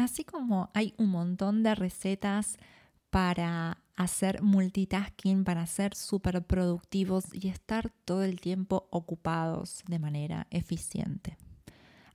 [0.00, 2.56] Así como hay un montón de recetas
[3.10, 10.46] para hacer multitasking, para ser súper productivos y estar todo el tiempo ocupados de manera
[10.50, 11.36] eficiente.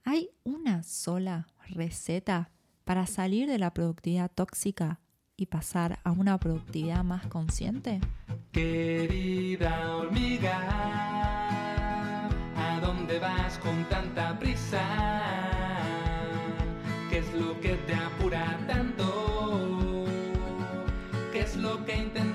[0.03, 2.49] ¿Hay una sola receta
[2.85, 4.99] para salir de la productividad tóxica
[5.37, 8.01] y pasar a una productividad más consciente?
[8.51, 10.57] Querida hormiga,
[12.55, 15.54] ¿a dónde vas con tanta prisa?
[17.35, 20.05] ¿Qué es lo que te apura tanto?
[21.33, 22.34] ¿Qué es lo que intentas?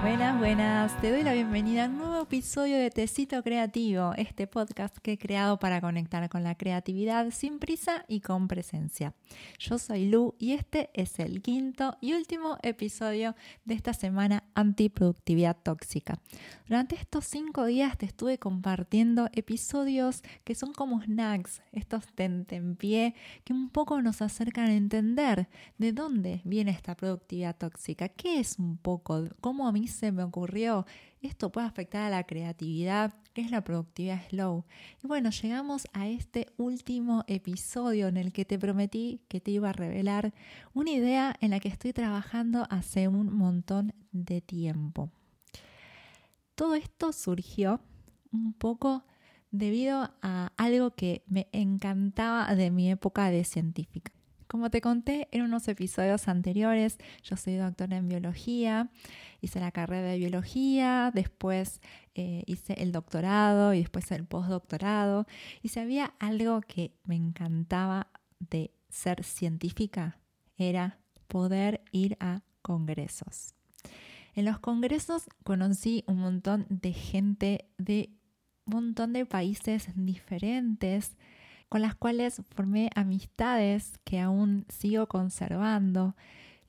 [0.00, 1.00] Buenas, buenas.
[1.00, 5.18] Te doy la bienvenida a un nuevo episodio de Tecito Creativo, este podcast que he
[5.18, 9.14] creado para conectar con la creatividad sin prisa y con presencia.
[9.58, 13.34] Yo soy Lu y este es el quinto y último episodio
[13.64, 16.18] de esta semana antiproductividad tóxica.
[16.66, 23.52] Durante estos cinco días te estuve compartiendo episodios que son como snacks, estos tentempié que
[23.52, 25.48] un poco nos acercan a entender
[25.78, 30.86] de dónde viene esta productividad tóxica, qué es un poco, cómo mí se me ocurrió,
[31.20, 34.64] esto puede afectar a la creatividad, que es la productividad slow.
[35.02, 39.70] Y bueno, llegamos a este último episodio en el que te prometí que te iba
[39.70, 40.32] a revelar
[40.72, 45.10] una idea en la que estoy trabajando hace un montón de tiempo.
[46.54, 47.80] Todo esto surgió
[48.32, 49.04] un poco
[49.50, 54.13] debido a algo que me encantaba de mi época de científica.
[54.46, 58.90] Como te conté en unos episodios anteriores, yo soy doctora en biología,
[59.40, 61.80] hice la carrera de biología, después
[62.14, 65.26] eh, hice el doctorado y después el postdoctorado.
[65.62, 70.18] Y si había algo que me encantaba de ser científica,
[70.56, 73.54] era poder ir a congresos.
[74.34, 78.10] En los congresos conocí un montón de gente de
[78.66, 81.16] un montón de países diferentes
[81.74, 86.14] con las cuales formé amistades que aún sigo conservando.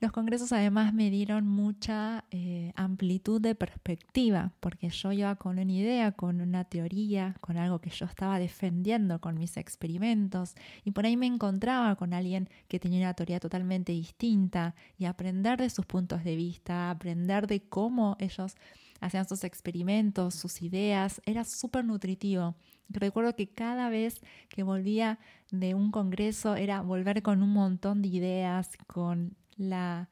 [0.00, 5.72] Los congresos además me dieron mucha eh, amplitud de perspectiva, porque yo iba con una
[5.72, 11.06] idea, con una teoría, con algo que yo estaba defendiendo con mis experimentos, y por
[11.06, 15.86] ahí me encontraba con alguien que tenía una teoría totalmente distinta, y aprender de sus
[15.86, 18.56] puntos de vista, aprender de cómo ellos
[19.00, 22.56] hacían sus experimentos, sus ideas, era súper nutritivo.
[22.88, 25.18] Recuerdo que cada vez que volvía
[25.50, 30.08] de un congreso era volver con un montón de ideas, con la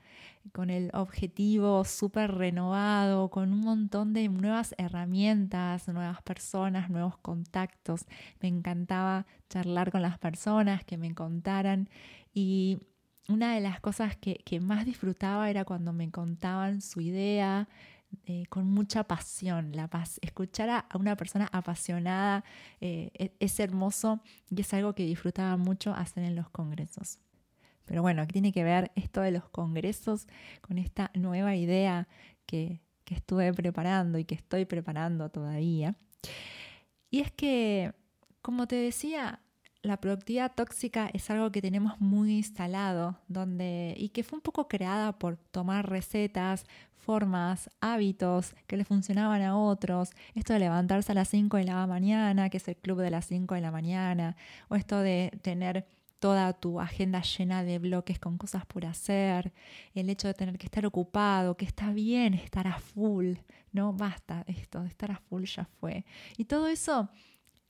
[0.52, 8.04] con el objetivo súper renovado, con un montón de nuevas herramientas, nuevas personas, nuevos contactos.
[8.40, 11.88] Me encantaba charlar con las personas, que me contaran
[12.34, 12.78] y
[13.28, 17.68] una de las cosas que, que más disfrutaba era cuando me contaban su idea,
[18.26, 19.72] eh, con mucha pasión.
[19.72, 20.18] La paz.
[20.22, 22.44] Escuchar a, una persona apasionada
[22.80, 24.20] eh, e, es, hermoso
[24.50, 27.18] y es algo que disfrutaba mucho hacer en los congresos.
[27.84, 30.26] Pero bueno, ¿qué tiene que ver esto de los congresos
[30.62, 32.08] con esta nueva idea
[32.46, 35.94] que, que estuve preparando y que estoy preparando todavía?
[37.10, 37.92] Y es que,
[38.42, 39.40] como te decía,
[39.84, 44.66] la productividad tóxica es algo que tenemos muy instalado donde, y que fue un poco
[44.66, 46.64] creada por tomar recetas,
[46.96, 50.10] formas, hábitos que le funcionaban a otros.
[50.34, 53.26] Esto de levantarse a las 5 de la mañana, que es el club de las
[53.26, 54.36] 5 de la mañana,
[54.68, 55.86] o esto de tener
[56.18, 59.52] toda tu agenda llena de bloques con cosas por hacer,
[59.94, 63.34] el hecho de tener que estar ocupado, que está bien estar a full,
[63.72, 66.06] no basta esto, de estar a full ya fue.
[66.38, 67.10] Y todo eso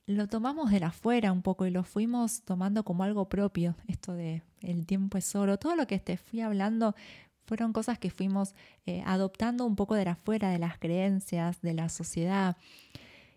[0.07, 4.13] lo tomamos de la afuera un poco y lo fuimos tomando como algo propio, esto
[4.13, 6.95] de el tiempo es oro, todo lo que te fui hablando
[7.45, 8.55] fueron cosas que fuimos
[8.85, 12.57] eh, adoptando un poco de la afuera, de las creencias, de la sociedad.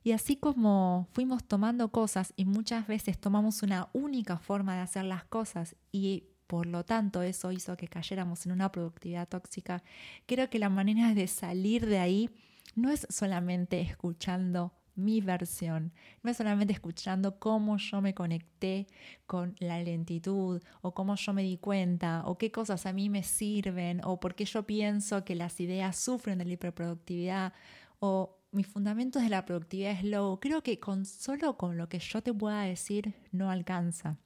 [0.02, 5.04] Y así como fuimos tomando cosas y muchas veces tomamos una única forma de hacer
[5.04, 9.82] las cosas y por lo tanto eso hizo que cayéramos en una productividad tóxica,
[10.26, 12.30] creo que la manera de salir de ahí
[12.74, 15.92] no es solamente escuchando mi versión.
[16.22, 18.86] No es solamente escuchando cómo yo me conecté
[19.26, 23.22] con la lentitud o cómo yo me di cuenta o qué cosas a mí me
[23.22, 27.52] sirven o por qué yo pienso que las ideas sufren de la hiperproductividad
[28.00, 30.40] o mis fundamentos de la productividad es low.
[30.40, 34.18] Creo que con solo con lo que yo te pueda decir no alcanza.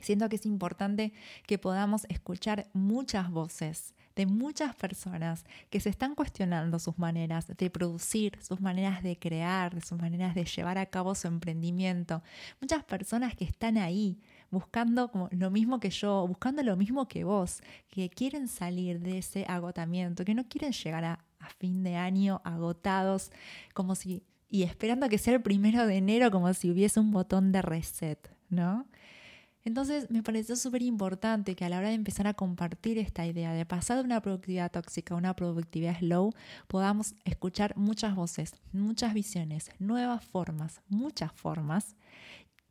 [0.00, 1.12] Siento que es importante
[1.46, 7.70] que podamos escuchar muchas voces de muchas personas que se están cuestionando sus maneras de
[7.70, 12.22] producir, sus maneras de crear, sus maneras de llevar a cabo su emprendimiento.
[12.60, 14.18] Muchas personas que están ahí
[14.50, 19.18] buscando como lo mismo que yo, buscando lo mismo que vos, que quieren salir de
[19.18, 23.30] ese agotamiento, que no quieren llegar a, a fin de año agotados
[23.74, 27.52] como si y esperando que sea el primero de enero como si hubiese un botón
[27.52, 28.86] de reset, ¿no?
[29.66, 33.52] Entonces me pareció súper importante que a la hora de empezar a compartir esta idea
[33.52, 36.32] de pasar de una productividad tóxica a una productividad slow,
[36.68, 41.96] podamos escuchar muchas voces, muchas visiones, nuevas formas, muchas formas,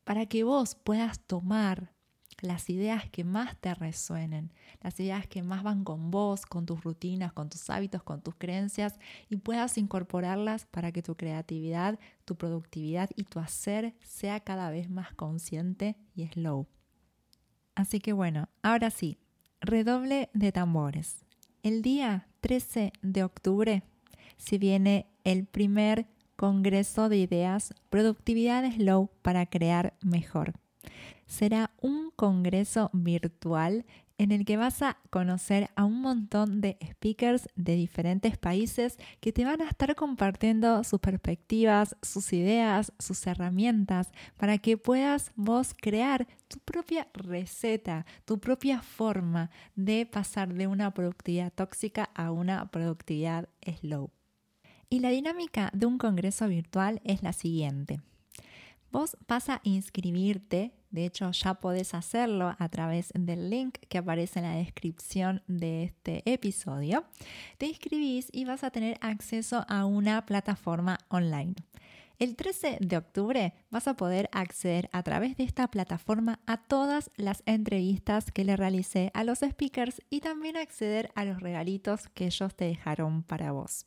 [0.06, 1.92] para que vos puedas tomar
[2.40, 6.82] las ideas que más te resuenen, las ideas que más van con vos, con tus
[6.82, 12.38] rutinas, con tus hábitos, con tus creencias y puedas incorporarlas para que tu creatividad, tu
[12.38, 16.70] productividad y tu hacer sea cada vez más consciente y slow.
[17.76, 19.18] Así que bueno, ahora sí,
[19.62, 21.26] redoble de tambores.
[21.62, 23.84] El día 13 de octubre
[24.38, 30.54] se viene el primer Congreso de Ideas Productividad Slow para crear mejor.
[31.26, 33.86] Será un congreso virtual
[34.18, 39.34] en el que vas a conocer a un montón de speakers de diferentes países que
[39.34, 45.74] te van a estar compartiendo sus perspectivas, sus ideas, sus herramientas para que puedas vos
[45.74, 52.72] crear tu propia receta, tu propia forma de pasar de una productividad tóxica a una
[52.72, 54.12] productividad slow.
[54.90, 58.02] Y la dinámica de un congreso virtual es la siguiente.
[58.92, 64.40] Vos vas a inscribirte de hecho, ya podés hacerlo a través del link que aparece
[64.40, 67.04] en la descripción de este episodio.
[67.58, 71.56] Te inscribís y vas a tener acceso a una plataforma online.
[72.18, 77.12] El 13 de octubre vas a poder acceder a través de esta plataforma a todas
[77.18, 82.26] las entrevistas que le realicé a los speakers y también acceder a los regalitos que
[82.26, 83.86] ellos te dejaron para vos.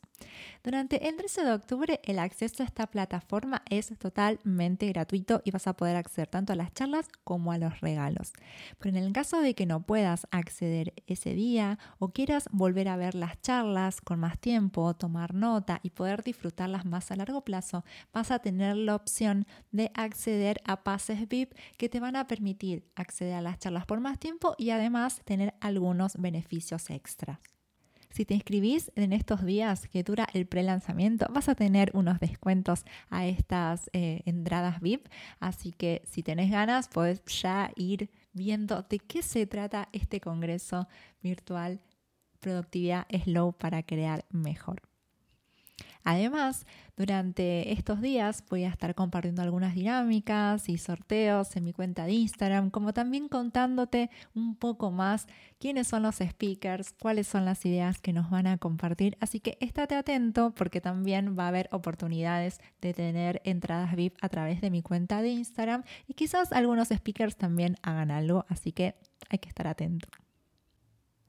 [0.65, 5.67] Durante el 13 de octubre el acceso a esta plataforma es totalmente gratuito y vas
[5.67, 8.33] a poder acceder tanto a las charlas como a los regalos.
[8.79, 12.97] Pero en el caso de que no puedas acceder ese día o quieras volver a
[12.97, 17.85] ver las charlas con más tiempo, tomar nota y poder disfrutarlas más a largo plazo,
[18.19, 22.85] vas a tener la opción de acceder a pases VIP que te van a permitir
[22.97, 27.39] acceder a las charlas por más tiempo y además tener algunos beneficios extras.
[28.11, 32.85] Si te inscribís en estos días que dura el pre-lanzamiento, vas a tener unos descuentos
[33.09, 35.07] a estas eh, entradas VIP.
[35.39, 40.89] Así que si tenés ganas, podés ya ir viendo de qué se trata este congreso
[41.23, 41.81] virtual
[42.41, 44.88] Productividad Slow para crear mejor.
[46.05, 46.67] Además,
[46.97, 52.13] durante estos días voy a estar compartiendo algunas dinámicas y sorteos en mi cuenta de
[52.13, 55.29] Instagram, como también contándote un poco más
[55.59, 59.17] quiénes son los speakers, cuáles son las ideas que nos van a compartir.
[59.21, 64.29] Así que estate atento porque también va a haber oportunidades de tener entradas VIP a
[64.29, 68.97] través de mi cuenta de Instagram y quizás algunos speakers también hagan algo, así que
[69.29, 70.09] hay que estar atento.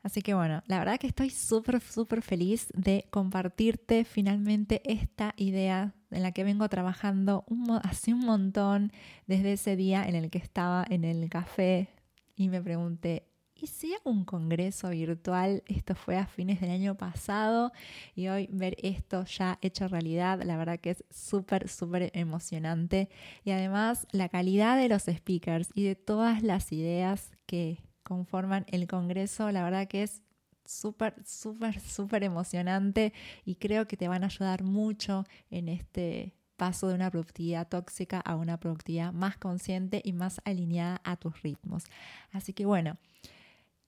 [0.01, 5.93] Así que bueno, la verdad que estoy súper, súper feliz de compartirte finalmente esta idea
[6.11, 7.45] en la que vengo trabajando
[7.83, 8.91] hace un montón
[9.27, 11.89] desde ese día en el que estaba en el café
[12.35, 15.63] y me pregunté, ¿y si hago un congreso virtual?
[15.67, 17.73] Esto fue a fines del año pasado
[18.15, 23.09] y hoy ver esto ya hecho realidad, la verdad que es súper, súper emocionante.
[23.43, 27.79] Y además la calidad de los speakers y de todas las ideas que
[28.09, 29.51] conforman el Congreso.
[29.51, 30.23] La verdad que es
[30.65, 33.13] súper, súper, súper emocionante
[33.45, 38.19] y creo que te van a ayudar mucho en este paso de una productividad tóxica
[38.19, 41.85] a una productividad más consciente y más alineada a tus ritmos.
[42.31, 42.97] Así que bueno,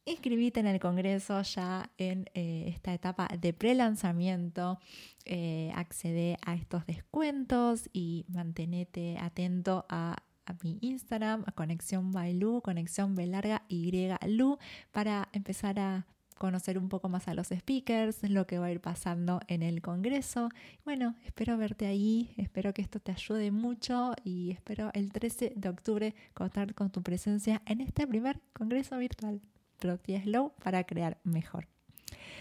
[0.06, 4.80] inscribite en el Congreso ya en eh, esta etapa de pre-lanzamiento,
[5.26, 12.34] eh, accede a estos descuentos y mantenete atento a a mi Instagram, a Conexión by
[12.34, 14.58] Lu, Conexión B larga Y Lu,
[14.92, 16.06] para empezar a
[16.42, 19.84] conocer un poco más a los speakers, lo que va a ir pasando en el
[19.84, 20.50] Congreso.
[20.84, 25.70] Bueno, espero verte ahí, espero que esto te ayude mucho y espero el 13 de
[25.70, 29.40] octubre contar con tu presencia en este primer Congreso virtual,
[29.78, 31.68] Productividad Slow para crear mejor.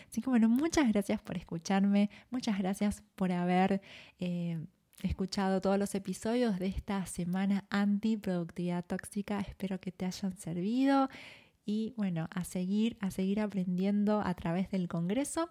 [0.09, 3.83] Así que bueno, muchas gracias por escucharme, muchas gracias por haber...
[4.19, 4.65] Eh,
[5.09, 9.41] escuchado todos los episodios de esta semana anti-productividad tóxica.
[9.41, 11.09] Espero que te hayan servido
[11.65, 15.51] y bueno, a seguir, a seguir aprendiendo a través del Congreso.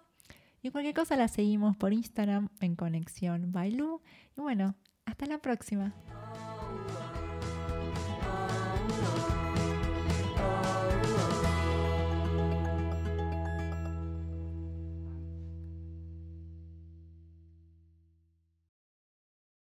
[0.62, 4.02] Y cualquier cosa la seguimos por Instagram en Conexión Bailu.
[4.36, 4.74] Y bueno,
[5.06, 5.94] hasta la próxima.